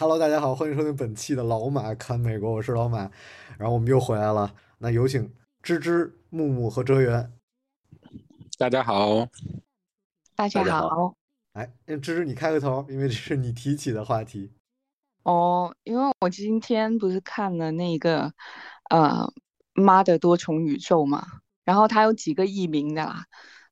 [0.00, 3.10] Hello，大家好，欢迎收听本期的老马看美国，我是老马，
[3.58, 4.54] 然后我们又回来了。
[4.78, 7.32] 那有请芝芝、木木和哲源。
[8.56, 9.26] 大家好，
[10.36, 11.16] 大家好。
[11.54, 14.52] 哎，那芝芝你开个头，因为这是你提起的话题。
[15.24, 18.32] 哦，因为我今天不是看了那个
[18.90, 19.28] 呃
[19.82, 21.26] 《妈的多重宇宙》嘛，
[21.64, 23.24] 然后它有几个译名的啦，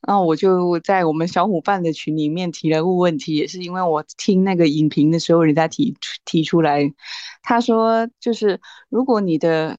[0.07, 6.93] 然后我就在我们小伙伴的群里面提了个问题，也是因为我听那个影评的时候，人家提提出来，
[7.43, 9.79] 他说就是如果你的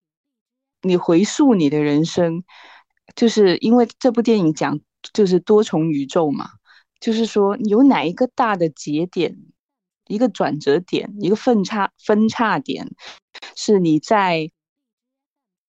[0.82, 2.44] 你回溯你的人生，
[3.16, 4.80] 就是因为这部电影讲
[5.14, 6.50] 就是多重宇宙嘛，
[7.00, 9.38] 就是说有哪一个大的节点，
[10.08, 12.92] 一个转折点，一个分叉分叉点，
[13.56, 14.52] 是你在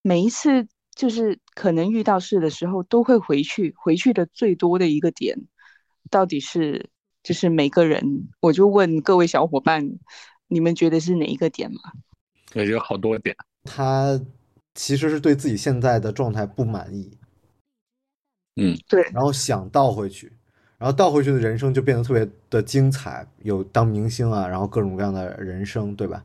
[0.01, 5.35] 每一次就是可能遇到事的时候都会回去，回去的最多的一个点，
[6.09, 6.89] 到底是
[7.21, 9.99] 就是每个人，我就问各位小伙伴，
[10.47, 11.79] 你们觉得是哪一个点嘛？
[12.53, 13.35] 也有好多点。
[13.65, 14.17] 他
[14.73, 17.17] 其实是对自己现在的状态不满意，
[18.55, 20.31] 嗯，对，然后想倒回去，
[20.77, 26.23] 然后倒回去的人生就变得特别的精彩，有当明星啊，然后各种各样的人生，对吧？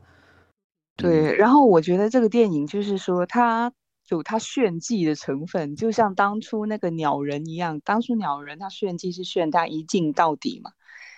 [0.95, 3.69] 对，然后我觉得这个电影就是说，它
[4.09, 10.71] 有它炫技的成分，就像当初那个鸟人一样，当初鸟人他炫技是炫他一镜到底嘛，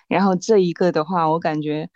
[0.08, 1.90] 然后这一个的话，我感觉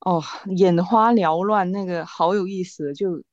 [0.00, 0.22] 哦，
[0.56, 3.24] 眼花缭乱，那个好有意思，就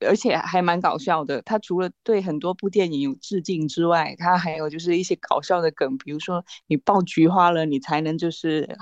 [0.00, 1.42] 而且还蛮搞笑的。
[1.42, 8.76] 他除了对很多部电影有致敬之外，他还有就是一些搞笑的梗，比如说你爆菊花了，你才能就是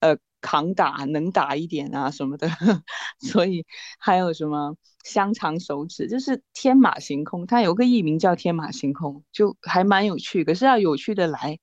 [0.00, 2.48] 呃扛打能打一点啊什么的，
[3.18, 3.66] 所以
[3.98, 7.46] 还有什么香肠手指，就是天马行空。
[7.46, 10.42] 它有个艺名叫天马行空，就还蛮有趣。
[10.44, 11.60] 可是要有趣的来，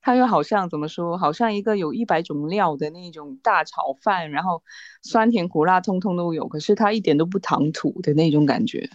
[0.00, 4.62] 它又好像怎么说，好像一个有一百种料的那种大炒饭，然后
[5.02, 8.90] 酸甜苦辣通通都有，可是它一点都不唐突的那种感觉。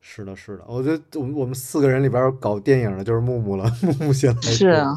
[0.00, 4.94] 是的，是的，我觉得我们我们四个人里边搞电影的就是木木了，木木先来是啊，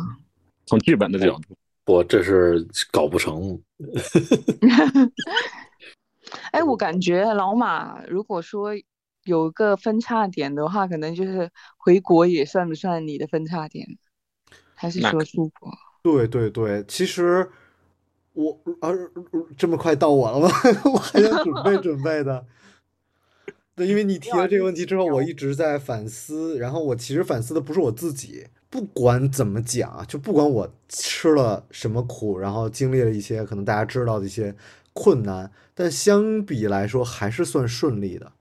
[0.66, 1.56] 从剧本的角度，
[1.86, 3.58] 我这是搞不成。
[6.52, 8.72] 哎，我感觉老马如果说
[9.24, 13.88] 有个分叉点的话，可能就是回国也算不算你的分叉点？
[14.76, 15.72] 还是说出国？
[16.04, 17.50] 对对对，其实
[18.34, 18.92] 我啊，
[19.58, 20.50] 这么快到我了吗？
[20.94, 22.46] 我还想准备准备的。
[23.76, 34.56] 对，因为你提了这个问题之后，我一直在反思，然后我其实反思的不是我自己，不管怎么讲啊，就不管我吃了什么苦，然后经历了一些可能大家知道的一些
[34.96, 38.32] 困难，但相比来说还是算顺利的。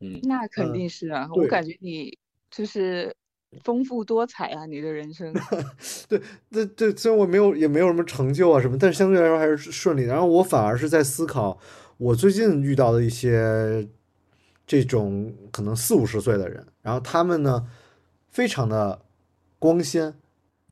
[0.00, 2.16] 嗯，那肯嗯定是啊，我感觉你
[2.50, 3.14] 就是
[3.62, 5.34] 丰富多彩啊，你的人生。
[6.08, 6.18] 对，
[6.50, 10.08] 对对虽然我没有也没有什么成就啊什么，但是相对来说还是顺利的。
[10.08, 11.58] 然后我反而是在思考，
[11.98, 13.86] 我最近遇到的一些
[14.66, 17.68] 这种可能四五十岁的人，然后他们呢
[18.28, 19.02] 非常的
[19.58, 20.14] 光鲜，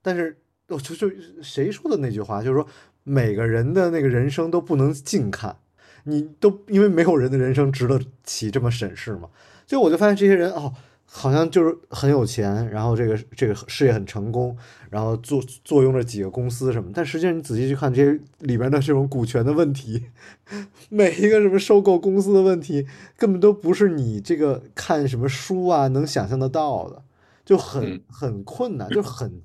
[0.01, 0.39] 但是
[0.69, 1.11] 我就就
[1.43, 2.67] 谁说的那句话，就是说
[3.07, 5.57] 每个人的那个人生都不能近看，
[6.05, 9.31] 你都因为没有人的人生值得起这么审视嘛。
[9.67, 10.75] 所以我就发现这些人哦。
[11.09, 14.55] 好像就是很有钱，然后这个这个事业很成功，
[14.91, 20.07] 然后坐坐拥着几个公司什么，但实际上你仔细去看这些里边的这种股权的问题，
[20.91, 27.01] 每一个什么收购公司的问题，根本都不是你这个看什么书啊能想象得到的，
[27.45, 29.41] 就很嗯很困难，就很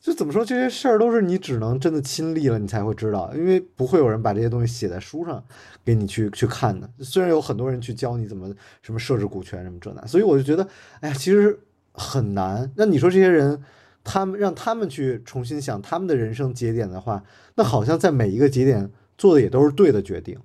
[0.00, 5.42] 就怎么说这些事儿都是你只能真的亲历了你才会知道，因为不会有人把这些东西写在书上
[5.84, 6.88] 给你去去看的。
[7.00, 10.66] 虽然有很多人去教你怎么什么设置股权什么这那，所以我就觉得，
[11.00, 11.58] 哎呀，其实
[11.92, 12.70] 很难。
[12.76, 13.62] 那你说这些人，
[14.04, 17.24] 他们让他们去重新想他们的人生节点的话，
[17.56, 20.38] 那好像在每一个节点做的也都是对的决定。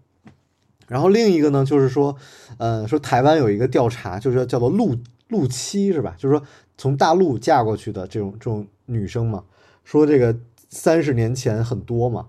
[0.88, 2.16] 然后另一个呢，就是说，
[2.58, 4.98] 呃，说台湾有一个调查，就是叫做陆
[5.30, 6.16] 陆妻是吧？
[6.18, 6.46] 就是说
[6.78, 9.44] 从大陆嫁过去的这种这种女生嘛，
[9.84, 10.36] 说这个
[10.70, 12.28] 三十年前很多嘛，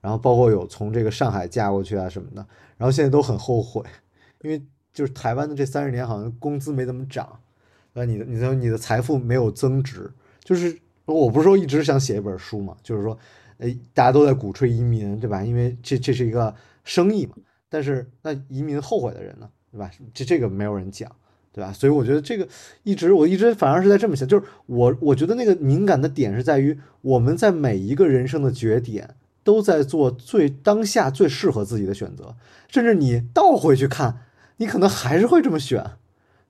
[0.00, 3.82] 然后包括有从这个上海嫁过去啊什么的，然后现在都很后悔，
[4.42, 4.62] 因为
[4.92, 7.40] 就是台湾的这三十年好像工资没怎么涨，
[7.94, 10.10] 呃，你的你的你的财富没有增值，
[10.42, 13.18] 就是我不是说一直想写一本书嘛，就是说，
[13.58, 15.42] 哎，大家都在鼓吹移民，对吧？
[15.42, 16.54] 因为这这是一个
[16.84, 17.34] 生意嘛。
[17.68, 19.50] 但是那移民后悔的人呢？
[19.72, 19.90] 对吧？
[20.14, 21.10] 这这个没有人讲，
[21.56, 21.72] 对吧？
[21.72, 22.46] 所以我觉得这个
[22.82, 32.36] 一直我一直反而是在这么想，就是我我觉得那个敏感的点是在于我们在每一个人生的节点都在做最当下最适合自己的选择，
[32.68, 34.18] 甚至你倒回去看，
[34.58, 35.82] 你可能还是会这么选。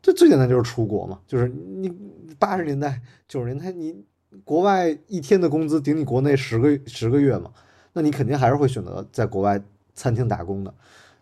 [0.03, 1.88] 这最简单就是出国嘛，就是你
[2.37, 4.02] 八十年代九十年代你
[4.44, 7.52] 国外一天的工资顶你国内十个十个月嘛，
[7.93, 9.62] 那你肯定还是会选择在国外
[9.94, 10.75] 餐厅打工的。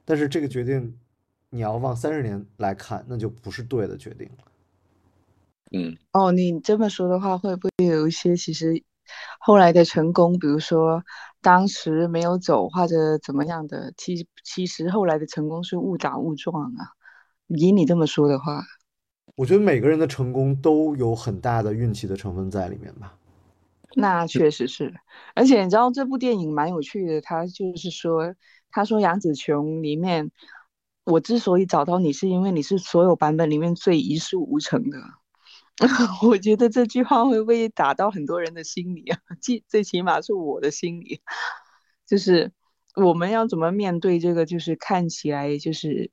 [0.07, 0.95] 但是这个决定
[1.55, 4.45] 你要往三十年来看，那就不是对的决定了。
[5.71, 8.83] 嗯，哦，你这么说的话，会不会有一些其实
[9.39, 11.05] 后来的成功，比如说
[11.41, 16.91] 当时没有走或者怎么样的，其其实后来的成功是误打误撞啊？
[17.47, 18.65] 以你这么说的话，
[19.37, 23.17] 我觉得每个人的成功都有很大的运气的成分在里面吧。
[23.95, 24.93] 那确实是，
[25.37, 28.35] 而且你知道这部电影蛮有趣的，他就是说，
[28.73, 30.33] 他说杨紫琼里面，
[31.05, 34.99] 我之所以找到你，是因为你是所有版本里面最一事无成的。
[36.23, 39.19] 我觉得这句话会不会打到很多人的心里啊？
[39.43, 41.21] 最最起码是我的心里，
[42.07, 42.53] 就是
[42.95, 46.13] 我们要怎么面对这个，就是看起来就是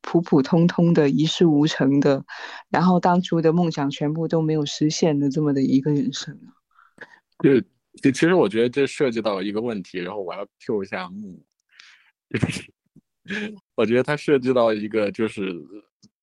[0.00, 2.24] 普普通通的一事无成的，
[2.70, 6.56] 然后当初的梦想全部都没有实现的这么的一个人生啊。
[7.38, 11.44] 就其实我觉得这涉及到一个问题，然后我要 Q 一下木，
[13.76, 15.54] 我觉得它涉及到一个就是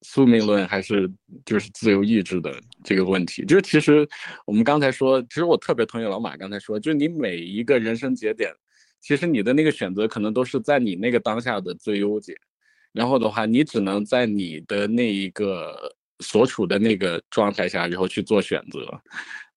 [0.01, 1.09] 宿命论还是
[1.45, 2.53] 就是自由意志的
[2.83, 3.43] 这个问题。
[3.45, 4.07] 就是其实
[4.45, 8.53] 我们刚才说，其实我特别同意老马刚才说，就是你每一个人生节点，
[8.99, 12.35] 其实你的那个选择可能都是在你那个当下的最优解，
[12.91, 19.01] 然后的话，你只能在你的那一个所处的那个状态下，然后去做选择。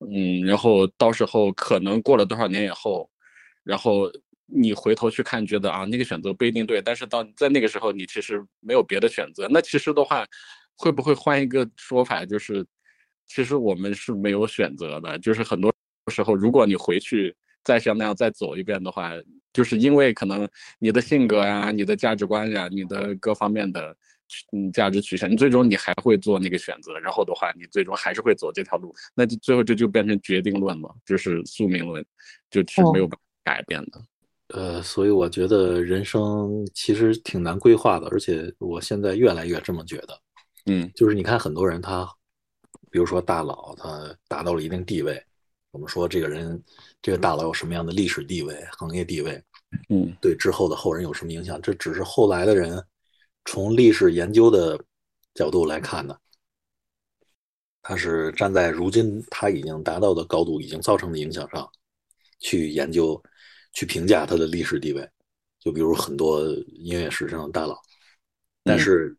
[0.01, 3.09] 嗯，然后到时候可能过了多少年以后，
[3.65, 4.11] 然后
[4.47, 9.49] 你回头去看，觉得啊那个选择不一定对，但是到在那个时候你其实没有别的选择。
[9.51, 10.27] 那其实的话，
[10.77, 12.65] 会不会换一个说法，就是
[13.27, 15.73] 其实我们是没有选择的，就是很多
[16.11, 17.35] 时候如果你回去
[17.65, 19.13] 再像那样再走一遍的话，
[19.53, 20.49] 就是因为可能
[20.79, 23.97] 你的性格呀、你的价值观呀、你的各方面的。
[24.53, 32.03] 嗯，价值取向，你最终你还会做那个选择，然后的话，你最终还是会走这条路，那就最后这就变成决定论了，就是宿命论，
[32.51, 34.03] 就是没有办法改变的。
[34.53, 40.21] 呃，所以我觉得人生其实挺难规划的，而且我现在越来越这么觉得。
[40.67, 42.09] 嗯，就是你看很多人他，
[42.91, 45.23] 比如说大佬，他达到了一定地位，
[45.71, 46.63] 我们说这个人
[47.01, 49.43] 这个大佬有什么样的历史地位、行业地位，
[49.89, 51.61] 嗯，对之后的后人有什么影响？
[51.61, 52.83] 这只是后来的人。
[53.45, 54.79] 从历史研究的
[55.35, 56.17] 角度来看呢，
[57.83, 61.69] 他是站在如今他已经达到的高度、已经造成的影响上，
[62.39, 63.21] 去研究、
[63.73, 65.09] 去评价他的历史地位。
[65.61, 67.81] 就比如很多音乐史上的大佬，
[68.65, 69.17] 但是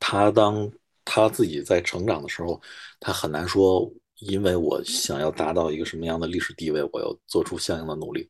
[0.00, 0.70] 他当
[1.04, 2.60] 他自己在成长的时候，
[2.98, 8.26] 他很难说，因为我想要达到一个什么样的历史地位，我要做出相应的努力，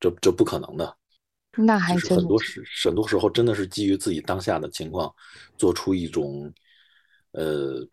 [0.00, 0.96] 这这不可能的。
[1.56, 5.12] 那还是很多时很多时候真的是基于自己当下的情况，
[5.56, 6.52] 做出一种，
[7.32, 7.86] 呃，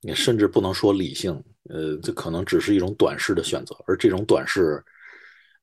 [0.00, 1.32] 你甚至不能说理性，
[1.70, 4.82] 呃，这可能只是一种短视的选择，而这种短视，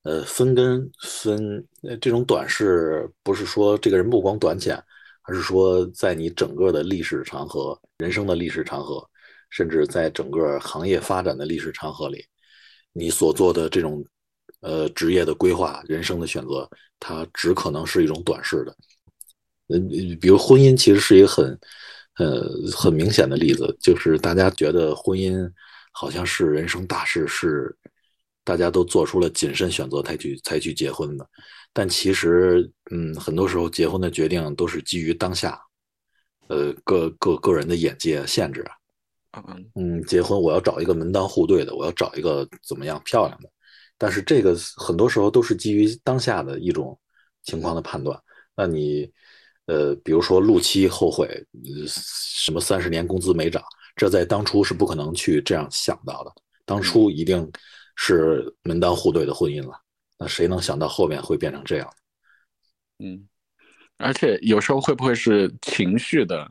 [0.04, 1.66] 呃，分跟分，
[2.01, 4.81] 这种短视不是说这个人目光短浅，
[5.24, 9.08] 而是说在你整个的历史长河、人生的历史长河，
[9.50, 12.25] 甚至在整个行业发展的历史长河里，
[12.94, 14.06] 你所做的这种。
[14.62, 18.75] 呃，职业的规划、人生的选择，它只可能是一种短视的。
[19.70, 19.88] 嗯，
[20.20, 21.60] 比如婚姻，其实是一个很，
[22.18, 22.44] 呃，
[22.75, 25.50] 很明显的例子，就是大家觉得婚姻
[25.94, 27.74] 好像是人生大事，是
[28.50, 31.29] 大家都做出了谨慎选择才去才去结婚的。
[31.72, 35.62] 但其实，嗯，很多时候结婚的决定都是基于当下，
[36.48, 38.65] 呃，个个个人的眼界限制
[39.29, 39.44] 啊。
[39.75, 43.48] 嗯，结婚我要找一个门当户对的，我要找一个怎么样漂亮的。
[44.00, 47.00] 但是这个很多时候都是基于当下的一种
[47.44, 48.20] 情况的判断。
[48.56, 49.08] 那你，
[49.68, 51.46] 呃，比如说陆期后悔，
[51.88, 53.62] 什么三十年工资没涨，
[53.96, 56.32] 这在当初是不可能去这样想到的。
[56.65, 57.48] 当初一定
[58.01, 59.77] 是门当户对的婚姻了。
[60.18, 61.94] 那谁能想到后面会变成这样？
[63.00, 63.27] 嗯，
[63.98, 66.50] 而且有时候会不会是情绪的？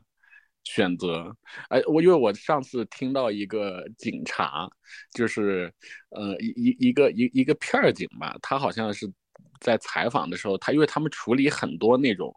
[0.65, 1.35] 选择，
[1.69, 4.69] 哎，我因为我上次听到一个警察，
[5.13, 5.73] 就是
[6.09, 9.11] 呃一一一个一一个片儿警吧，他好像是
[9.59, 12.31] 在采访的时候，他因为他们处理很多那种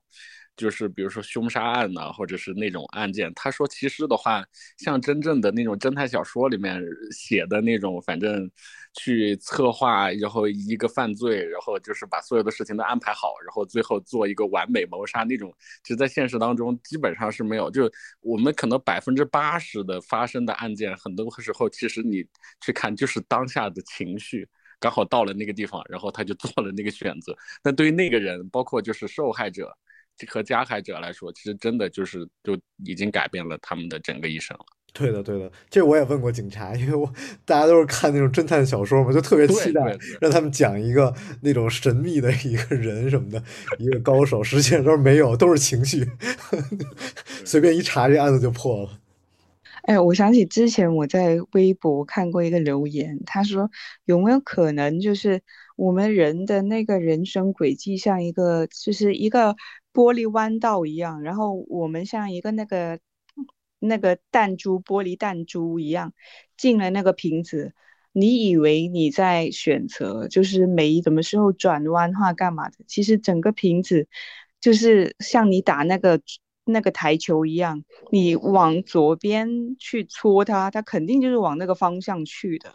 [0.57, 3.33] 就是比如说凶杀案呐、或者是那种案件。
[3.35, 4.45] 他说，其实的话，
[4.79, 8.51] 像真正的那种侦探小说里面写的那种，反正
[8.95, 17.71] 去策划，然后一个犯罪，然后就是把所有的事情都安排好，然后最后做一个完美谋杀那种，其实在现实当中基本上是没有。
[17.71, 17.91] 就
[18.21, 22.25] 我们可能百分之八十的发生的案件，很多时候其实你
[22.61, 24.49] 去看就是当下的情绪。
[24.79, 27.33] 刚好到了那个地方，然后他就做了那个选择。
[27.63, 29.73] 但对于那个人，包括就是受害者
[30.29, 34.65] 和加害者来说，其实真的就是就已经改变了他们的整个一生了。
[34.95, 37.11] 对的，对的，这我也问过警察，因为我
[37.47, 43.43] 大家都是看那种侦探小说嘛，就特别期待让他们讲一个那种神秘的一个人什么的，
[43.79, 46.07] 一个高手，实际上都是没有，都是情绪，
[47.43, 48.91] 随便一查这案子就破了。
[49.85, 53.71] 哎，我想起之前我在微博看过一个留言，他说
[54.05, 55.41] 有没有可能就是
[55.75, 59.57] 我们人的那个人生轨迹像一个就是一个
[59.93, 62.99] 玻璃弯道一样，然后我们像一个那个
[63.79, 66.13] 那个弹珠玻璃弹珠一样
[66.57, 67.75] 进了那个瓶子，
[68.13, 74.09] 你以为你在选择就是每什么时候转弯或干嘛的，其实整个瓶子
[74.61, 76.21] 就是像你打那个
[76.65, 77.85] 那个台球一样。
[78.11, 82.75] 你往左边去戳它，它肯定就是往那个方向去的。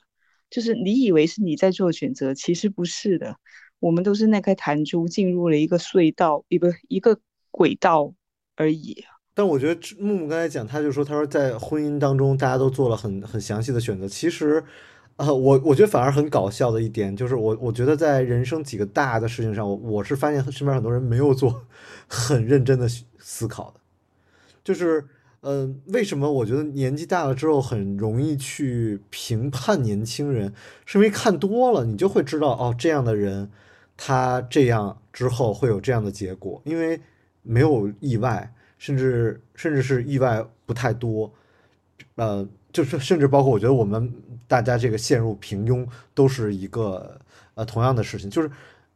[0.49, 3.37] 就是你以为是你在做选择，其实不是的。
[3.79, 7.19] 我们都是那颗弹珠进入了一个隧道，一个一个
[7.51, 8.13] 轨道
[8.55, 9.03] 而已。
[9.33, 14.07] 但我觉得木木刚才讲，他就说，他说在婚姻当中，大家都做了很很详细的选择。
[14.07, 14.63] 其实，
[15.17, 21.63] 呃，我我觉得反而很搞笑的一点，就是我我觉得在人生几个大的事情上，我我是发现身边很多人没有做
[22.07, 22.87] 很认真的
[23.19, 23.79] 思考的，
[24.63, 25.05] 就是。
[25.41, 30.51] 嗯、呃，为什么我觉得年纪大了之后很容易去评判年轻人？
[30.83, 33.51] 是因为看多了，你就会知道哦，这样的人
[33.97, 36.97] 他这样之后会有这样的结果，因为
[37.41, 41.29] 没有意外，甚至甚至是意外不太多。
[42.15, 44.13] 呃，就是甚至包括我觉得我们
[44.47, 47.19] 大家这个陷入平庸都是一个
[47.55, 48.49] 呃同样的事情，就是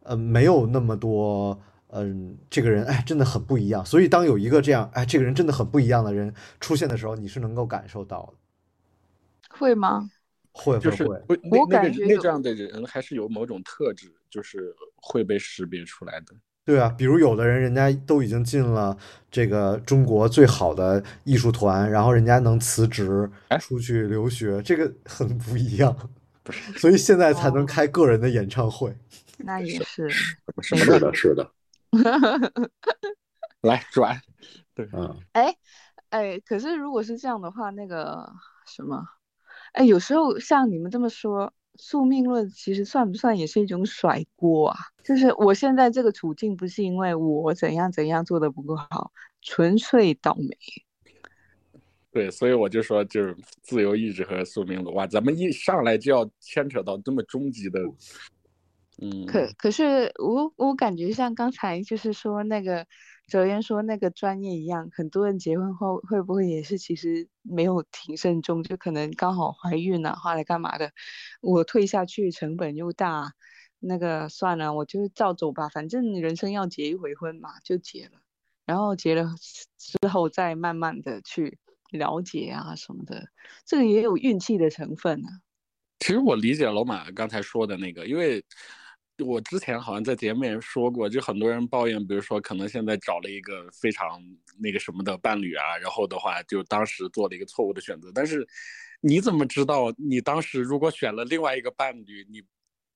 [0.03, 1.59] 呃没有那么多。
[1.93, 3.85] 嗯，这个人哎，真的很不一样。
[3.85, 9.57] 所以当有一个这样哎，这个人真的很不一样的人出现的时候，你是能够感受到的。
[9.57, 10.09] 会吗？
[10.53, 11.19] 会就是会。
[11.43, 16.27] 那我感觉那这样的人还是有某种特质，就是会被识别出来的。
[16.63, 18.95] 对啊，比如有的人，人家都已经进了
[19.31, 25.95] 这个中国最好的艺术团，然后人家能辞职哎出去留学，这个很不一样。
[26.77, 28.95] 所以现在才能哦开个人的演唱会。
[29.43, 30.07] 那也是。
[30.61, 31.51] 什么是的，是的，
[33.61, 34.21] 来转，
[34.75, 35.55] 对嗯，哎
[36.09, 38.31] 哎，可是如果是这样的话，那个
[38.67, 39.03] 什么，
[39.73, 44.77] 哎，有时候像你们这么说，宿命论其实算不算也是一种甩锅啊？
[45.03, 49.11] 就是我现在这个处境，不是因为我怎样怎样做的不够好，
[49.41, 50.55] 纯粹倒霉。
[52.11, 57.79] 对，所以我就说，就是自由意志和宿命论，哇，咱们一上来就要牵扯到这么终极的，
[59.01, 62.85] 嗯，可可是我我感觉像刚才就是说那个
[63.31, 70.91] 哲言说那个专业一样，很多人结婚后会不会也是其实没有挺慎重，就可能刚好怀孕了，或者干嘛的，
[71.39, 73.31] 我退下去成本又大，
[73.79, 78.19] 那个算了，我就照走吧，反正人生要结一回婚嘛，就结了，
[78.65, 79.33] 然后结了
[79.77, 81.57] 之后再慢慢的去
[81.89, 83.29] 了解啊什么的，
[83.65, 85.29] 这个也有运气的成分啊。
[85.99, 88.43] 其实我理解老马刚才说的那个，因为
[89.21, 94.21] 我之前好像在节目也说过，就很多人抱怨，比如说可能现在找了一个非常
[94.59, 98.11] 那个什么的伴侣啊，然后的话就当时做了一个错误的选择。
[98.13, 98.47] 但是
[98.99, 102.41] 你怎么知道你当时如果选了另外一个伴侣，你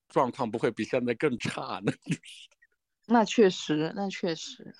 [0.10, 1.91] 状况不会比现在更差呢？
[3.08, 4.74] 那确实，那确实。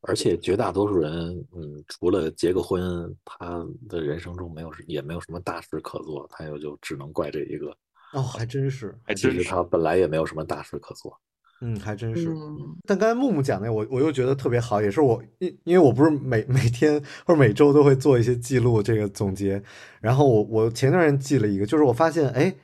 [0.00, 1.12] 而且绝大多数人，
[1.54, 7.76] 嗯，除了结个婚，他的人生中没有也没有什么大事可做，他也就只能怪这一个。
[8.14, 9.42] 哦，还真是，还其真是。
[9.42, 11.20] 实他本来也没有什么大事可做。
[11.60, 12.28] 嗯，还真是。
[12.28, 19.62] 嗯，但刚才木木讲的，我我又觉得特别好，也是我因因为我不是每每天或者每周都会做一些记录这个总结，
[20.00, 22.54] 然后我我前段时间记了一个，就是我发现哎，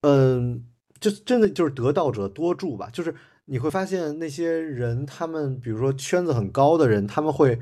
[0.00, 0.64] 嗯，
[0.98, 3.14] 就真的就是得道者多助吧，就是
[3.44, 7.56] 你会发现那些人，他们比如说圈子很高的人，他们会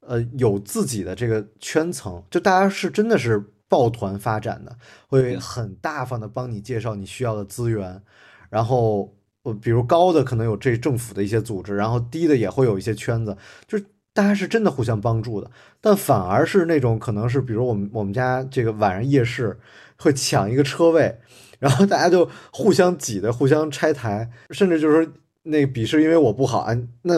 [0.00, 4.76] 呃有自己的这个圈层，就大家是真的是抱团发展的，
[5.08, 8.02] 会很大方的帮你介绍你需要的资源，
[8.50, 9.10] 然后
[9.44, 13.34] 呃比如高的可能有这政府的一些组织，然后低的也会有一些圈子，
[13.66, 15.50] 就是大家是真的互相帮助的，
[15.80, 19.58] 但反而是那种可能是比如我们我们家这个晚上夜市
[19.96, 21.18] 会抢一个车位。
[21.58, 25.12] 然后大家就互相挤的，互相拆台，甚至就是说
[25.44, 27.14] 那笔试因为我不好啊，那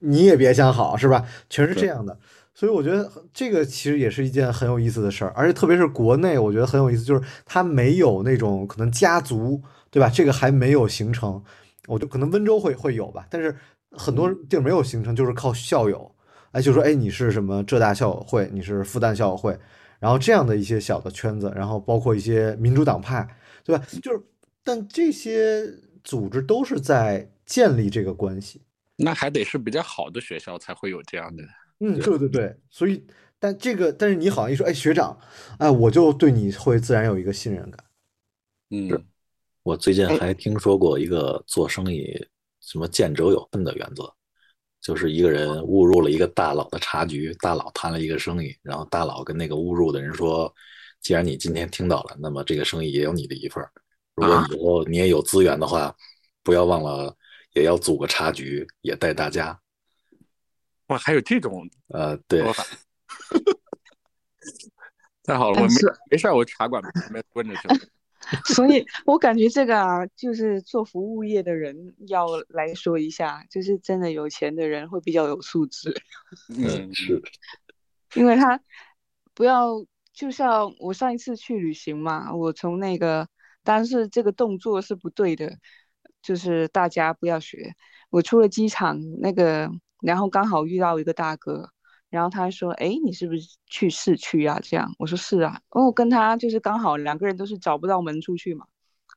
[0.00, 1.24] 你也别想好，是吧？
[1.48, 2.18] 全是这样的。
[2.58, 9.62] 所以我觉得这个其实也是一件很有意思的事儿，而且特别是国内，我觉得很有意思，就是它没有那种可能家族，
[9.92, 10.10] 对吧？
[10.10, 11.40] 这个还没有形成，
[11.86, 13.56] 我就可能温州会会有吧，但是
[13.92, 16.12] 很多地儿没有形成，就是靠校友，
[16.50, 19.56] 哎，就说哎你是什么浙大校友会，你是复旦校友会，
[20.00, 23.24] 然后这样的一些小的圈子，然后包括一些民主党派，
[23.62, 23.84] 对吧？
[24.02, 24.20] 就是
[24.64, 25.64] 但这些
[26.02, 28.62] 组织都是在建立这个关系。
[28.96, 31.44] 那还得是比较好的学校才会有这样的。
[31.80, 33.06] 嗯，对对对，所以
[33.38, 35.18] 但这个但是你好像一说，哎，学长，
[35.58, 37.84] 哎，我就对你会自然有一个信任感。
[38.70, 39.04] 嗯，
[39.62, 42.04] 我最近还听说过一个做生意
[42.60, 44.12] 什么见者有份的原则，
[44.80, 50.52] 就是一个人误入了一个大佬的茶局，大佬谈了一个生意，然后大佬跟那个误入的人说，
[51.00, 53.70] 既然你今天听到了，那么这个生意也有你的一份儿。
[54.16, 55.94] 如果以后你也有资源的话，
[56.42, 57.16] 不要忘了
[57.54, 59.58] 也要组个茶局，也带大家。
[60.88, 62.64] 哇，还有这种呃，对说，法，
[65.22, 65.74] 太好了，我没
[66.10, 67.74] 没事儿，我茶馆旁边蹲着去了。
[68.46, 75.94] 所以我感觉这个啊，就是做服务业的人要来说一下，就是真的有钱的人会比较有素质，
[76.58, 77.22] 嗯，是，
[78.14, 78.60] 因为他
[79.34, 83.28] 不要，就像我上一次去旅行嘛，我从那个，
[83.62, 85.58] 但是这个动作是不对的，
[86.20, 87.74] 就是大家不要学。
[88.10, 91.70] 我出了机场那个，然后刚好遇到一个大哥，
[92.10, 98.66] 然后他说：“哎，你是不是去市区啊？”这样我说：“是啊。”然后我跟他就是刚好两个人都是找不到门出去嘛，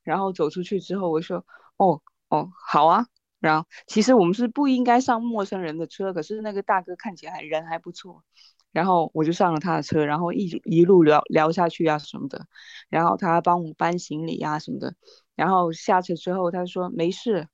[0.03, 1.45] 然后走出去之后，我说
[1.77, 3.05] ：“哦哦，好啊。”
[3.39, 8.23] 然后其实我们是不应该上陌生人的车，可是那个大哥看起来人还不错，
[8.71, 12.45] 然后我就上了他的车，然后一一路聊聊下去啊什么的，
[12.88, 14.93] 然后他帮我搬行李啊什么的，
[15.35, 17.47] 然后下车之后他说没事，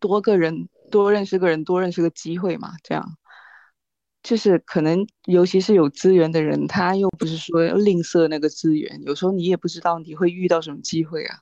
[0.00, 3.04] 多个人多认识个人多认识个机会嘛，这样。
[4.22, 11.36] 就是可能，尤其是有资源的人，他又不是说吝啬那个资源，有时候你也不知道你会遇到什么机会啊，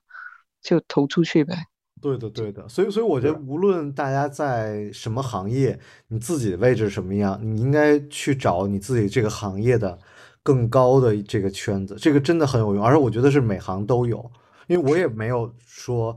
[0.63, 1.67] 就投出去呗。
[2.01, 5.79] 对的，对的，所以，所以我觉得，无论大家在什么行业，
[6.09, 9.97] 你自己的位置什么样，你应该去找你自己这个行业的
[10.43, 14.29] 更高的这个圈子，这个真的很有用，而且我觉得是每行都有，
[14.67, 16.17] 因为我也没有说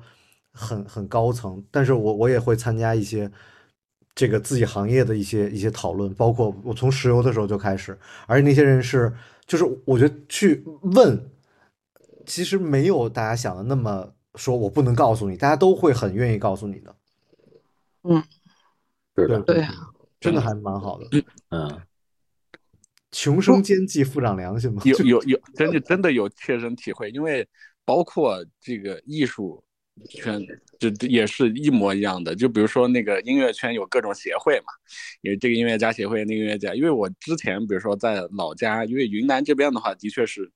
[0.55, 3.29] 很很高层，但是我我也会参加一些
[4.15, 9.13] 这个自己行业的一些一些讨论，包括我从石油的时候就开始，而且那些人是，
[9.45, 11.29] 就是我觉得去问，
[12.25, 16.95] 其实没有大家想的那么说我不能告诉你，大家都会很愿意告诉你的。
[18.03, 18.23] 嗯，
[19.13, 19.73] 对，对啊，
[20.19, 21.05] 真的还蛮好的。
[21.49, 21.81] 嗯，
[23.11, 24.81] 穷生奸计，富长良心嘛。
[24.85, 27.45] 有有有，真的真的有切身体会，因为
[27.83, 29.63] 包括这个艺术
[30.09, 30.39] 圈，
[30.79, 32.35] 就也是一模一样的。
[32.35, 34.65] 就比如说那个音乐圈有各种协会嘛，
[35.21, 36.73] 有这个音乐家协会，那个音乐家。
[36.73, 40.51] 因为我之前比如说在老家，因为云南这边的话，的确是。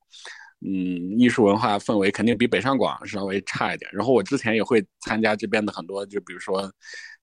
[0.61, 3.89] 嗯，艺术文化氛围肯定比北上广稍微差一点。
[3.93, 6.69] 然后我之前也会参加这边的很多，就比如说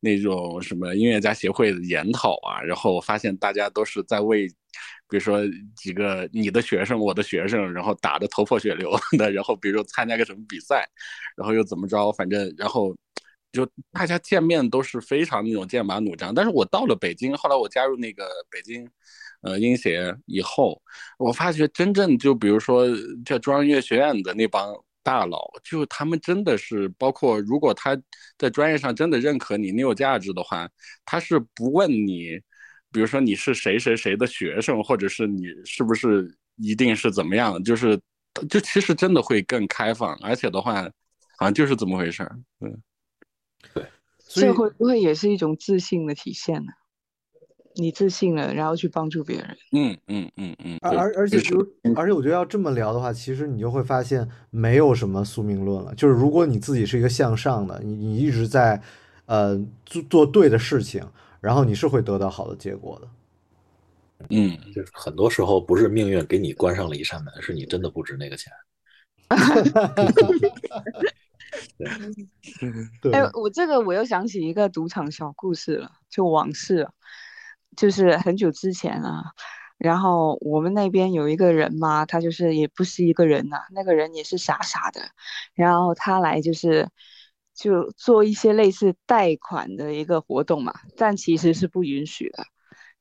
[0.01, 2.63] 那种什么音乐家协会的研讨啊。
[2.63, 5.41] 然后我发现大家都是在为，比如说
[5.77, 9.31] 几个你的学生、我的学生，然后打得头破血流的。
[9.31, 10.89] 然后比如说参加个什么比赛，
[11.37, 12.97] 然后又怎么着，反正然后
[13.53, 16.35] 就大家见面都是非常那种剑拔弩张。
[16.35, 18.89] 但是我到了北京，后来我加入那个北京。
[19.43, 20.81] 呃，音协以后，
[21.19, 22.87] 我发觉真正就比如说
[23.25, 27.97] 这中央音乐学院的那帮大佬，就他们真的是，包括如果他
[28.37, 30.69] 在专业上真的认可你，你有价值的话，
[31.05, 32.41] 他是不问你，
[32.91, 38.01] 比如说你是谁谁谁的学生，或者是你是不是一定是怎么样，就是
[38.49, 40.83] 就其实真的会更开放，而且的话，
[41.39, 42.83] 好像就是这么回事儿，嗯，
[44.19, 46.73] 所以这会不会也是一种自信的体现呢？
[47.77, 49.57] 你自信了，然后去帮助别人。
[49.73, 55.95] 嗯嗯嗯嗯，而而而且就是而且我觉得要这么聊的话，其实你就会发现没有什么宿命论了。
[55.95, 58.81] 就是如果你自己是一个向上的，你你一直在
[59.27, 61.07] 呃做做对的事情，
[61.41, 63.09] 然后你是会得到好的结果的。
[64.31, 64.59] 嗯。
[64.75, 68.53] 就是很多时候不是命运给你关上了一扇门，是你真的不值那个钱。
[73.01, 76.93] 对，哎，我这个我又想起一个赌场小故事了，就往事了，
[77.77, 79.23] 就是很久之前啊，
[79.79, 85.01] 然后我们那边有一个人嘛，他就是也不是一个人呐、那个人也是傻傻的，
[85.55, 86.89] 然后他来就是
[87.55, 92.45] 就做一些类似贷款的一个活动嘛，但其实是不允许的。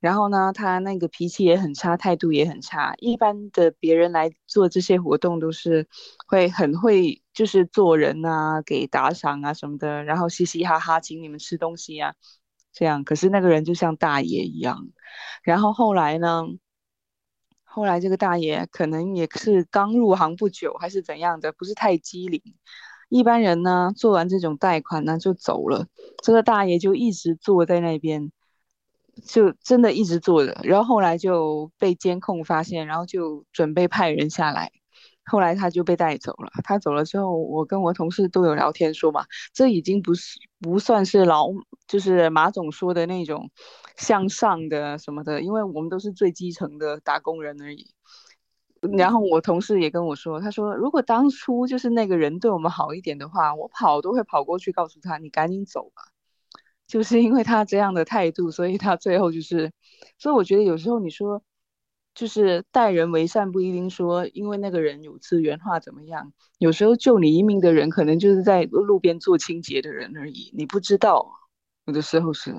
[0.02, 2.94] 然后呢，他那个脾气也很差，态度也很差。
[3.00, 5.88] 一般的别人来做这些活动都是
[6.28, 12.14] 会很会，就是做人啊，给打赏啊什么的，然后嘻嘻哈哈请你们吃东西啊。
[12.76, 13.04] 这样。
[13.04, 14.90] 可是那个人就像大爷一样，
[15.42, 16.46] 然后后来呢？
[17.64, 22.42] 后来这个大爷可能也是刚入行不久，还是怎样的，不是太机灵。
[23.10, 25.88] 一般人呢，做完这种贷款呢就走了，
[26.24, 28.32] 这个大爷就一直坐在那边，
[29.26, 30.58] 就真的一直坐着。
[30.64, 34.72] 然后后来就被监控发现，然后就准备派人下来。
[35.26, 36.52] 后来他就被带走了。
[36.64, 41.50] 他走了之后，我跟我同事都有聊天说嘛，这已经不是不算是老，
[41.88, 43.50] 就是马总说的那种
[43.98, 47.88] 向上的什么的，因为我们都是最基层的打工人而已。
[48.98, 56.04] 然后我同事也跟我说，他说如果当初就是那个人对我们好一点的话，我跑都会跑过去告诉他，你赶紧走吧。
[56.86, 59.72] 就是因为他这样的态度，所以他最后就是，
[60.20, 61.42] 所以我觉得有时候你说。
[62.16, 66.32] 就是待人为善，不一定说因为那个人有资源化怎么样。
[66.58, 71.30] 有时候救你一命的人，可能就是在路边做清洁的人而已，你不知道。
[71.86, 72.56] 有的时候是，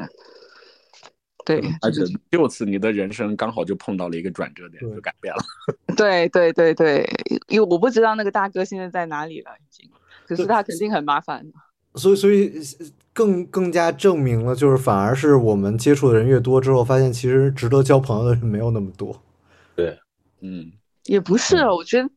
[1.45, 5.43] 对，而且就此你的人生刚好就碰到了一个转折点，就改变了。
[5.97, 7.09] 对对对对，
[7.49, 9.91] 因为我不知道那个大哥现在在哪里了，已经。
[10.27, 11.45] 可是他肯定很麻烦。
[11.95, 12.63] 所以，所以
[13.13, 19.19] 更更加证明了，就是反而是我们接触的人越多之后，发现其实值得交朋友的人没有那么多。
[19.77, 19.99] 对，
[20.41, 20.73] 嗯，
[21.05, 22.09] 也不是，我觉得，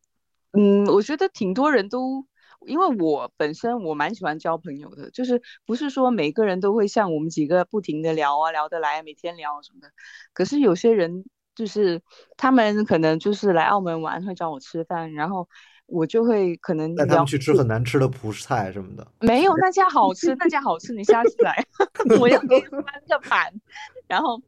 [0.53, 2.25] 嗯，我觉得挺多人都，
[2.65, 9.89] 因为我本身我蛮喜欢交朋友的，就是不是说每个人都会像我们几个不停的聊啊，聊得来，每天聊什么的。
[10.33, 12.01] 可是有些人就是
[12.37, 15.47] 他们可能就是来澳门玩，会找我吃饭，然后
[15.85, 19.05] 我就会可能带他们去吃很难吃的葡菜什么的。
[19.19, 21.63] 没有，那家好吃， 那家好吃，你下次来，
[22.19, 23.53] 我要给你翻个盘，
[24.07, 24.41] 然后，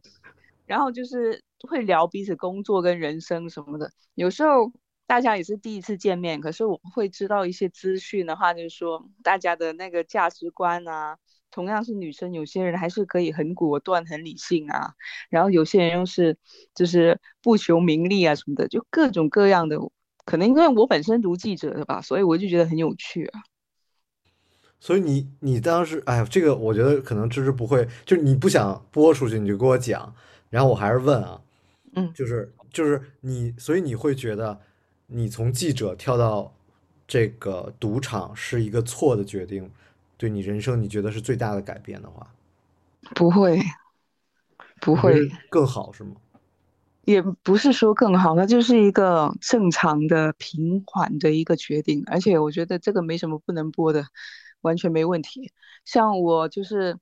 [0.65, 1.43] 然后就是。
[1.67, 4.71] 会聊彼此工作跟人生什么的，有时候
[5.07, 11.17] 大家也是第一次见面，可是我会知道一些资讯的话，就是说大家的那个价值观啊，
[11.51, 14.93] 同样是女生，有些人还是可以很果断、很理性啊，
[15.29, 16.37] 然后有些人又是
[16.73, 19.77] 就是不求名利啊什么的，就各种各样的。
[20.23, 23.41] 可能因为我本身读记者的吧，所以我就觉得很有趣啊。
[24.79, 30.15] 所以你你当时，哎，这个我觉得可能芝芝不会，就是你不想播出去，你就跟我讲，
[30.49, 31.41] 然后我还是问啊。
[31.93, 34.59] 嗯，就是就是你，所以你会觉得
[35.07, 36.53] 你从记者跳到
[37.05, 39.69] 这个赌场是一个错的决定，
[40.17, 42.25] 对你人生你觉得是最大的改变的话，
[43.13, 43.59] 不会，
[44.79, 46.15] 不会更好是吗？
[47.03, 54.05] 也不是说更好，那就是一个正常的平缓的一个决定，而且我觉得这个没什么不能播的，
[54.61, 55.51] 完全没问题。
[55.83, 56.97] 像我就是。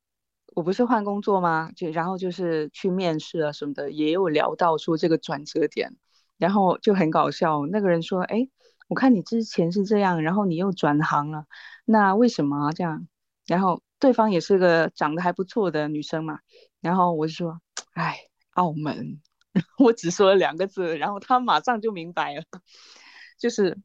[0.55, 1.71] 我不是换工作吗？
[1.75, 5.95] 就然后就是去面试啊什么的，也有聊到说这个转折点，
[6.37, 7.65] 然后就很搞笑。
[7.67, 8.49] 那个人说：“哎，
[8.87, 11.45] 我看你之前是这样，然后你又转行了，
[11.85, 13.07] 那为什么这样？”
[13.47, 16.39] 然后对方也是个长得还不错的女生嘛，
[16.81, 17.61] 然后我就说
[17.93, 18.17] ：“哎，
[18.51, 19.21] 澳门。
[19.79, 22.43] ”我只说了两个字，然后他马上就明白了，
[23.39, 23.77] 就是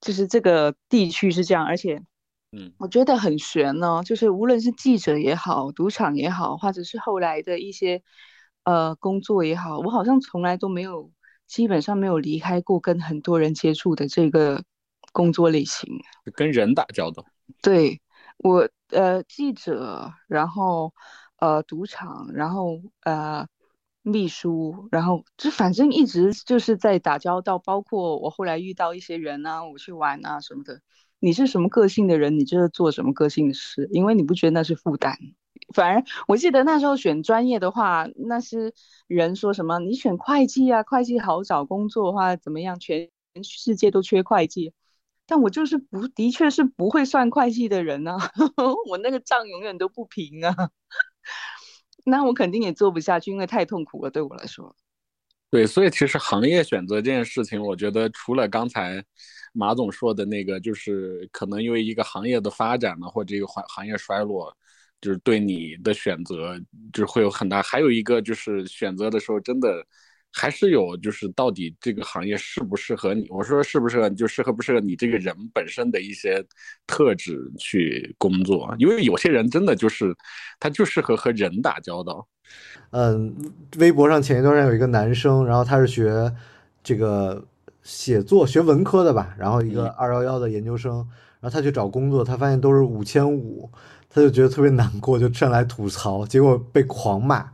[0.00, 2.02] 就是这个地区是这样，而且。
[2.56, 8.00] 嗯，我觉得很悬呢，就是无论是记者也好，赌场也好，或者是后来的一些
[8.62, 11.10] 呃工作也好，我好像从来都没有，
[11.48, 14.62] 基本上没有离开过跟很多人接触的这个
[15.12, 15.90] 工作类型。
[16.36, 17.24] 跟人打交道。
[17.60, 18.00] 对，
[18.38, 20.94] 我呃记者，然后
[21.40, 23.48] 呃赌场，然后呃
[24.02, 30.80] 秘书，然后就反正一直就是在打交道，包括我后来遇到一些人啊，我去玩啊什么的。
[31.24, 35.16] 你是什么个性的人，你就是做什么个性的事，因为你不觉得那是负担。
[35.74, 38.74] 反而我记得那时候选专业的话，那是
[39.06, 42.78] 人说什么你选会计啊，会计好找工作的话怎么样？
[42.78, 43.08] 全
[43.42, 44.74] 世界都缺会计，
[45.26, 48.18] 但我就是不，的确是不会算会计的人啊，
[48.90, 50.54] 我那个账永远都不平啊，
[52.04, 54.76] 那我肯定也做不下去，因为太痛苦了，对我来说。
[55.48, 59.02] 对，所以其实行业选择这件事情，我觉得除了刚才。
[59.56, 64.52] 马总说的那个，就是可能因为一个行业的发展呢，或者一个行行业衰落，
[65.00, 66.58] 就是对你的选择
[66.92, 67.62] 就是会有很大。
[67.62, 69.86] 还有一个就是选择的时候，真的
[70.32, 73.28] 还是有就是到底这个行业适不适合你。
[73.30, 76.44] 我说适不适合，就适合不适合你这个人本身的一些
[76.84, 78.74] 特质去工作。
[78.80, 80.12] 因为有些人真的就是
[80.58, 82.26] 他就适合和人打交道。
[82.90, 83.32] 嗯，
[83.78, 86.34] 微博上前一段时间有一个男生，然后他是学
[86.82, 87.46] 这个。
[87.84, 90.96] 写作学文科的吧，然后一个二幺幺的研究生，
[91.40, 93.70] 然后他去找工作，他发现都是五千五，
[94.10, 97.50] 他就觉得特别难过，就上来吐槽，结果被狂骂。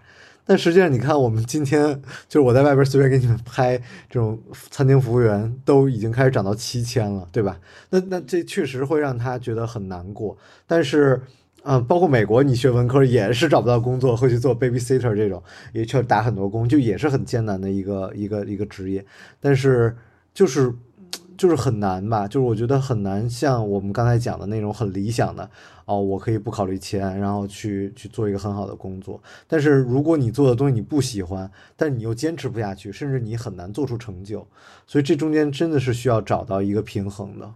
[0.47, 3.77] 但实际上，你看我们今天就是我在外边随便给你们拍
[4.09, 4.37] 这种
[4.71, 7.59] 餐厅服务员，都已经开始涨到七千了，对吧？
[7.91, 10.37] 那那这确实会让他觉得很难过。
[10.67, 11.23] 但是
[11.63, 19.05] 嗯，包括美国，你学文科也是找不到工作，会去做 babysitter 这种，也确实打很多工，就也是很艰难的一个一个一个职业。
[19.39, 19.95] 但是
[20.33, 20.73] 就是
[21.37, 25.51] 就是很难吧，就是我觉得很难，像我们刚才讲的那种很理想的
[25.87, 29.21] 哦，我可以不考虑钱，然后去去做一个很好的工作。
[29.47, 34.47] 但是如果你做的东西你不喜欢，但是你又坚持不下去，甚至你很难做出成就，
[34.87, 37.55] 所以这中间真的是需要找到一个平衡的。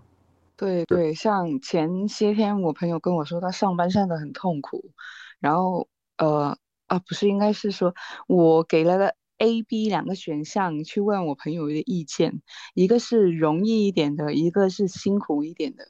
[0.56, 4.92] 对对，像前些天我朋友跟我说，他上班上的很痛苦，
[5.40, 6.56] 然后呃
[6.86, 7.94] 啊，不是，应该是说
[8.28, 12.40] 我给了个 A、B 两个选项去问我朋友的意见，
[12.74, 15.84] 一个是容易一点的，一个是辛苦一点的，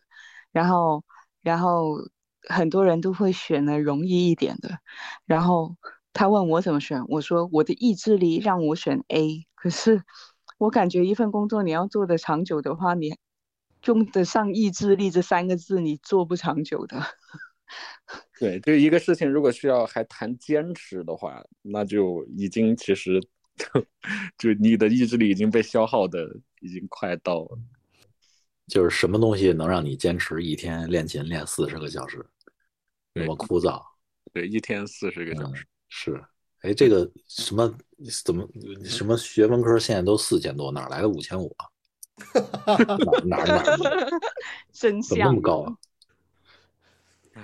[0.51, 1.05] 然后
[1.43, 1.99] 然后
[2.49, 4.79] 很多人都会选了容易一点的，
[5.25, 5.77] 然后
[6.13, 10.03] 他问我怎么选，我说我的意志力让我选 A，可是
[10.59, 13.15] 我感觉一份工作你要做的长久的话，你。
[13.87, 17.03] 用得上意志力这三个字，你做不长久的。
[18.41, 23.21] 对，就一个事情，如果需要还谈坚持的话，那就已经其实
[23.57, 23.87] 就
[24.55, 26.29] 就你的意志力已经被消耗的
[26.61, 27.49] 已经快到。
[28.67, 32.25] 就是什么东西能让你坚持一天练琴练四十个小时？
[33.13, 33.79] 那么枯燥。
[34.33, 35.67] 对，一天四十个小时。
[35.91, 36.25] 是，
[36.63, 37.71] 哎，这个什么
[38.25, 38.49] 怎么
[38.83, 41.69] 什么学文科现在都四千多，哪来的五千五啊？
[43.27, 44.09] 哪哪哪？
[44.73, 45.77] 真相那么高啊！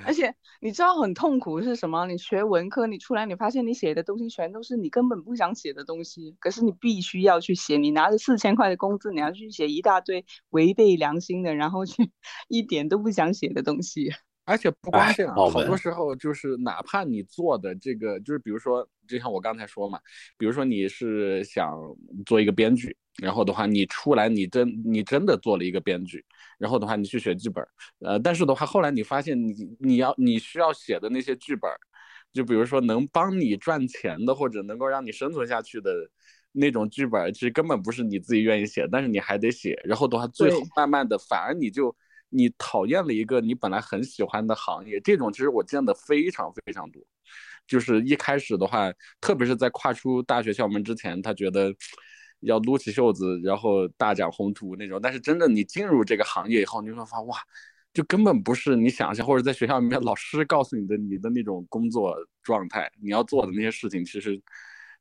[0.05, 2.07] 而且你知道很痛苦是什么？
[2.07, 7.77] 你学文科，你出来你发现你写的东西全都是你根本不想写的东西，可是你必须要去写。
[7.77, 12.11] 你拿着四千块的工资，你要去写一大堆违背良心的，然后去
[12.49, 14.11] 一点都不想写的东西。
[14.45, 20.01] 而且不光这样，好多时候就是哪怕你做的这个，就是比如说，就像我刚才说嘛，
[20.37, 21.79] 比如说你是想
[22.27, 26.25] 做一个编剧，然后的话你出来你真你真的做了一个编剧，
[26.59, 27.65] 然后的话你去写剧本，
[28.01, 31.71] 呃，但是的话后来你发现你你要你需要写的那些剧本，
[32.33, 35.93] 就比如说能帮你赚钱的或者能够让你生存下去的
[36.51, 41.95] 那种剧本，其实根本不是你自己愿意写，但是你还得写，然后的话最后慢慢的反而你就。
[42.31, 47.03] 你讨厌了一个你本来很喜欢的行业，这种其实我见的非常非常多。
[47.67, 51.73] 就是一开始的话，特别是在跨出大学校门之前，他觉得
[52.41, 54.99] 要撸起袖子，然后大展宏图那种。
[55.01, 57.37] 但是真的你进入这个行业以后，你会发现哇，
[57.95, 64.41] 就根本不是你想象或者在学校里面老师告诉你的你的那种工作状态，你要做的那些事情，其实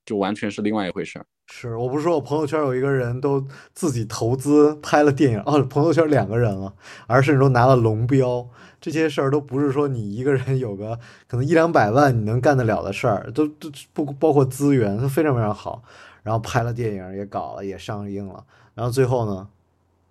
[0.09, 1.25] 就完全是另外一回事儿。
[1.51, 3.45] 是我不是说我朋友圈有一个人都
[3.75, 6.73] 自己投资拍了电影哦，朋友圈两个人了，
[7.05, 8.47] 而甚至都拿了龙标，
[8.81, 15.83] 这些事儿都不是说你一个人有个可能一两百万你能干得了的事儿，都都不包括资源都非常非常好，
[16.23, 18.43] 然后拍了电影也搞了也上映了，
[18.73, 19.47] 然后最后呢，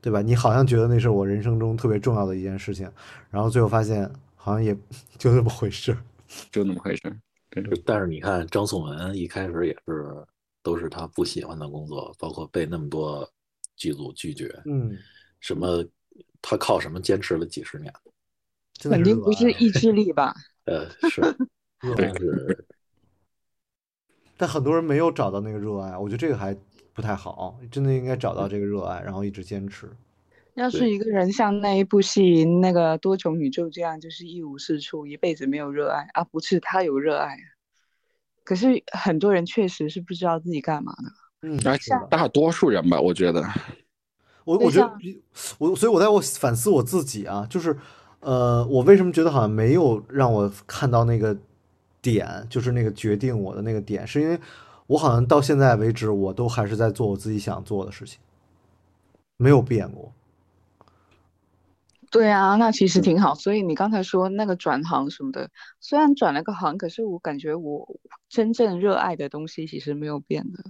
[0.00, 0.22] 对吧？
[0.22, 2.88] 你好像觉得那是我人生中特别重要的一件事情，
[3.30, 4.76] 然后最后发现好像也
[5.18, 5.96] 就那么回事，
[6.52, 7.02] 就那么回事。
[7.84, 10.24] 但是你看张颂文一开始也是。
[10.60, 13.26] 都是他不喜欢的工作，包括被那么多
[13.74, 14.54] 剧组拒绝。
[14.66, 14.94] 嗯，
[15.40, 15.82] 什么？
[16.42, 17.90] 他靠什么坚持了几十年？
[18.82, 20.34] 肯定不是意志力吧？
[20.66, 21.22] 呃，是，
[21.96, 22.66] 但是。
[24.36, 26.54] 但很多人没有找到那个热爱，我觉得这个还
[26.92, 27.58] 不太好。
[27.70, 29.90] 真的应该找到这个热爱，然后一直坚持。
[30.58, 36.24] 要是一个人像那一部戏那个多重宇宙这样，就是一无是处，一辈子没有热爱啊？
[36.24, 37.36] 不是他有热爱。
[38.42, 43.44] 可是很多人确实是不知道自己干嘛的，嗯，而且大多数人吧，我觉得，
[44.44, 44.90] 我我觉得
[45.58, 47.76] 我所以我在我反思我自己啊，就是
[48.20, 51.36] 呃，我为什么觉得好像没有让我看到那个
[52.00, 54.38] 点，就是那个决定我的那个点，是因为
[54.86, 58.18] 我好像到现在为止，我都还是在做我自己想做的事情，
[59.36, 60.10] 没有变过。
[62.10, 63.34] 对啊，那其实挺好。
[63.34, 70.64] 所以你刚才说那个转行什么的，虽然转了个行，可是我感觉我真正热爱的东西其实没有变的，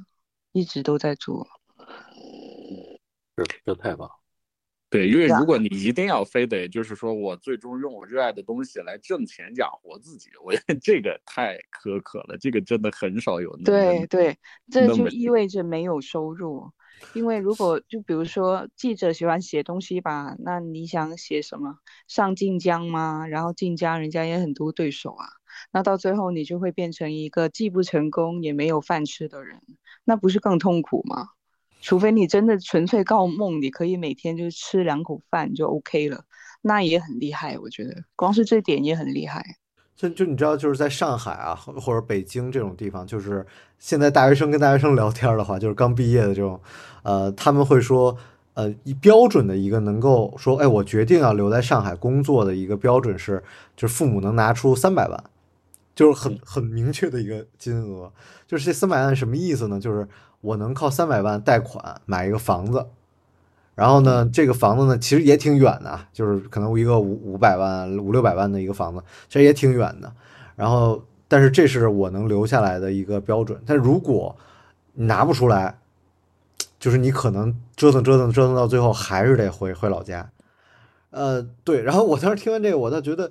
[0.53, 1.46] 一直都在做。
[3.37, 4.11] 这这太棒。
[4.90, 12.38] 对，因为如果你一定要非得就是说我最终用我热爱的东西来挣钱养活自己，我觉得这个太苛刻了。
[12.38, 13.55] 这个真的很少有。
[13.59, 14.37] 对对，
[14.70, 16.70] 这就意味着没有收入。
[17.12, 21.78] 因为如果就比如说记者喜欢写东西吧，那你想写什么？
[22.06, 23.26] 上晋江吗？
[23.26, 25.26] 然后晋江人家也很多对手啊，
[25.72, 29.61] 那到最后你就会变成一个既不成功也没有饭吃的人，
[30.04, 31.28] 那不是更痛苦吗？
[31.80, 36.24] 除非你真的纯粹靠梦，你可以每天就吃两口饭就 OK 了，
[36.61, 39.44] 那也很厉害，我觉得光是这点也很厉害。
[39.98, 43.44] 就就你知道，就是在上海啊，或者北京这种地方，就是
[43.80, 46.61] 现在大学生跟大学生聊天的话，就是刚毕业的这种，
[47.02, 48.16] 呃，他们会说，
[48.54, 53.42] 呃一标准的一个能够说，哎，我决定要留在上海工作的一个标准是，
[53.74, 55.24] 就是父母能拿出三百万，
[55.96, 58.12] 就是很很明确的一个金额。
[58.46, 59.80] 就是这三百万什么意思呢？
[59.80, 60.06] 就是
[60.40, 62.87] 我能靠三百万贷款买一个房子，
[63.78, 70.12] 然后呢，这个房子呢其实也挺远的，就是可能一个五五百万、五六百万的一个房子，其实也挺远的。
[70.56, 73.56] 然后，但是这是我能留下来的一个标准。
[73.64, 74.34] 但如果
[74.94, 75.78] 拿不出来，
[76.80, 80.28] 就是你可能折腾折腾折腾到最后还是得回回老家。
[81.10, 81.80] 呃，对。
[81.80, 83.30] 然后我当时听完这个，我倒觉得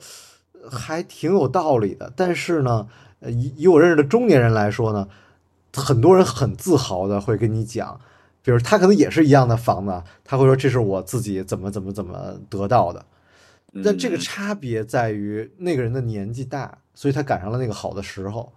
[0.71, 2.09] 还挺有道理的。
[2.15, 2.87] 但是呢，
[3.25, 5.09] 以以我认识的中年人来说呢，
[5.73, 7.99] 很多人很自豪的会跟你讲，
[8.47, 13.05] 比如他可能也是一样的房子，他会说这是我自己怎么怎么怎么得到的。
[13.83, 18.49] 但这个差别在于那个人的年纪大，所以他赶上了那个好的时候。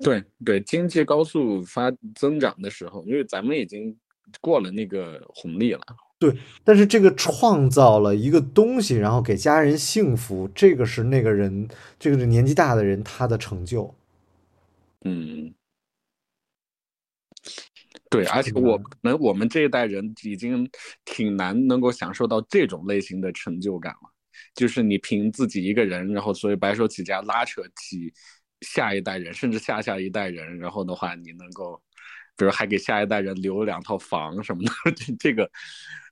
[0.00, 3.94] 对对，经济高速发增长的时候，因为咱们已经
[4.40, 5.82] 过了那个红利了。
[6.18, 13.94] 对，但是这个创造了一个东西，然后给家人幸福，这个是那个人，这个是年纪大的人他的成就。
[15.04, 15.52] 嗯，
[18.10, 20.68] 对，而且我们我们这一代人已经
[21.04, 24.10] 挺难能够享受到这种类型的成就感了，
[24.54, 28.12] 就是你凭自己一个人，然后所以白手起家拉扯起。
[28.62, 31.78] 下一代人，甚至下下一代人，然后的话，你能够，
[32.38, 35.48] 比如还给下一代人留两套房什么的， 这这个，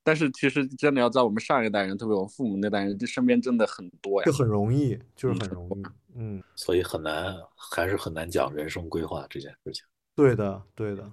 [0.04, 5.82] 但是其实真的要在我们上一代人，特别我们父母那代人，这身边真的很多呀，就很容易， 就是很容易，
[6.16, 9.82] 嗯，所以很难，还是很难讲人生规划这件事情。
[10.14, 11.10] 对的，对的。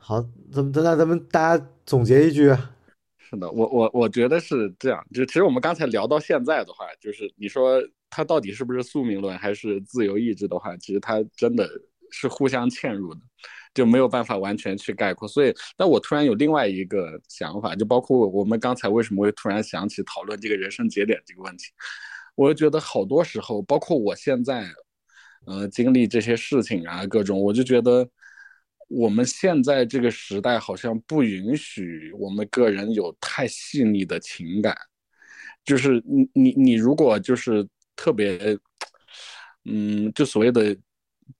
[0.00, 0.20] 好，
[0.52, 2.54] 咱们那咱们大家总结一句。
[3.18, 7.82] 是的，我我我觉得是这样，就其实我们刚才聊到现在的话，就是你说。
[8.14, 11.66] 它到底是不是宿命论还是自由意志的话，其实它真的
[12.10, 13.20] 是互相嵌入的，
[13.72, 15.26] 就没有办法完全去概括。
[15.26, 21.72] 所以，但我突然有另外一个想法，就包括我们刚才为什么会突然想起讨论这个人生节点这个问题，
[22.34, 24.70] 我就觉得好多时候，包括我现在，
[25.46, 28.06] 呃，经历这些事情啊，各种，我就觉得
[28.92, 34.76] 我们现在这个时代好像不允许我们个人有太细腻的情感，
[35.64, 37.68] 就是你你你如果就是。
[37.94, 38.58] 特别，
[39.66, 40.76] 嗯，就所谓的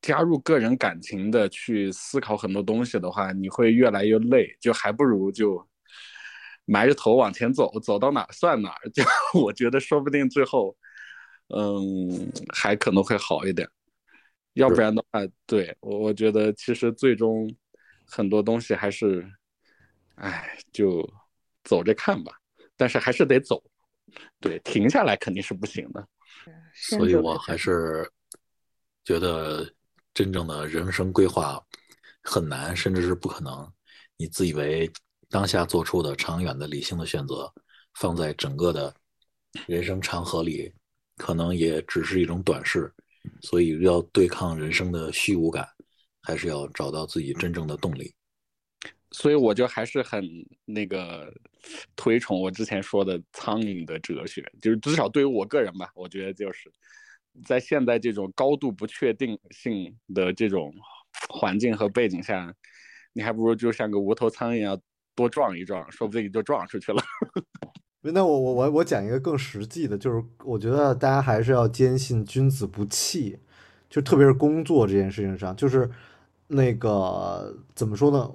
[0.02, 5.66] 加入个人感情的去思考很多东西的话，你会越来越累，就还不如就
[6.66, 8.76] 埋着头往前走，走到哪算哪。
[8.94, 9.02] 就
[9.40, 10.76] 我觉得，说不定最后，
[11.48, 13.66] 嗯，还可能会好一点。
[14.54, 17.50] 要不然的话，对我我觉得其实最终
[18.06, 19.26] 很多东西还是，
[20.16, 21.08] 哎，就
[21.64, 22.32] 走着看吧。
[22.76, 23.62] 但是还是得走，
[24.40, 26.06] 对，停下来肯定是不行的。
[26.74, 28.10] 所以我还是
[29.04, 29.70] 觉得
[30.12, 31.62] 真正的人生规划
[32.22, 33.72] 很难，甚至是不可能。
[34.16, 34.90] 你自以为
[35.28, 37.52] 当下做出的长远的理性的选择，
[37.94, 38.94] 放在整个的
[39.66, 40.72] 人生长河里，
[41.16, 42.92] 可能也只是一种短视。
[43.40, 45.68] 所以要对抗人生的虚无感，
[46.22, 48.12] 还是要找到自己真正的动力。
[49.10, 50.24] 所以我就还是很
[50.64, 51.32] 那个
[51.94, 56.72] 推崇我之前说的苍蝇的哲学，就是至少对于我个人吧，我觉得就是
[57.44, 60.74] 在现在这种高度不确定性的这种
[61.28, 62.52] 环境和背景下，
[63.12, 64.80] 你还不如就像个无头苍蝇一样
[65.14, 67.02] 多撞一撞，说不定就撞出去了。
[68.02, 73.38] 那我我我我讲一个更实际的，就是我觉得大家还是要坚信君子不器，
[73.88, 75.88] 就特别是工作这件事情上，就是
[76.48, 78.28] 那个怎么说呢？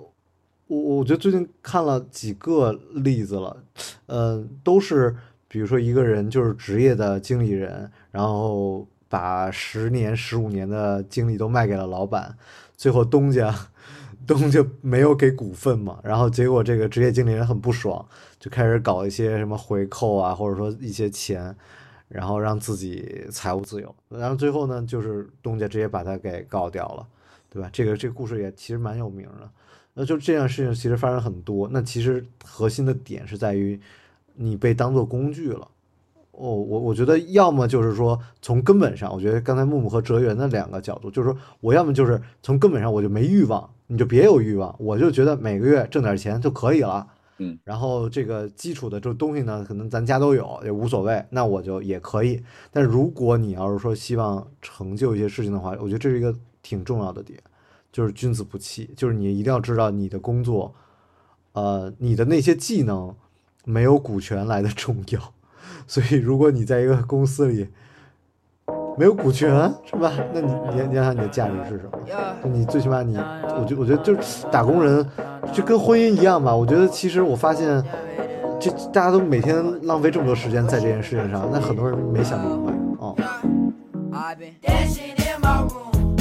[0.67, 3.63] 我我觉得最近看了几个例子了，
[4.07, 5.15] 嗯，都是
[5.47, 12.37] 比如说一个人就是职业的经理人，然后把十年、十五年的经历都卖给了老板，
[12.75, 13.53] 最后东家
[14.27, 18.05] 东家没有给股份嘛， 然后结果这个职业经理人很不爽，
[18.39, 21.55] 就开始搞一些什么回扣啊，或者说一些钱，
[22.09, 27.07] 然后让自己财务自由，然后最后呢，就是东家直接把他给告掉了，
[27.49, 27.69] 对吧？
[27.71, 29.49] 这个这个故事也其实蛮有名的。
[29.93, 33.79] 那就这样事情其实发生很多，那其实核心的点是在于
[34.35, 35.67] 你被当做工具了。
[36.33, 47.07] 哦，我我觉得要么就是说从根本上，我觉得刚才木木和哲源的两个角度，就是说我要么就是从根本上我就没欲望，你就别有欲望，我就觉得每个月挣点钱就可以了。
[47.39, 52.41] 嗯，然后这个基础的这东西呢，可能咱家都有，也无所谓，那我就也可以。
[52.71, 57.39] 但如果你要是说希望成就一些事情的话，我觉得这是一个挺重要的点。
[57.91, 60.75] 就是君子不器，就是你一定要知道你的工作，
[61.53, 63.15] 呃，你的那些技能
[63.65, 65.33] 没有股权来的重要。
[65.87, 67.69] 所以，如果你在一个公司里，
[68.97, 69.49] 没有股权
[69.85, 70.11] 是吧？
[70.33, 70.51] 那你
[70.89, 71.99] 你想想你的价值是什么？
[72.43, 75.07] 你最起码你，我觉我觉得就是打工人，
[75.53, 76.55] 就跟婚姻一样吧。
[76.55, 77.83] 我觉得其实我发现，
[78.59, 83.15] 这大家都每天浪费这么多时间在这件事情上，那很多人没想明白哦。
[84.13, 86.17] i been dancing in my room,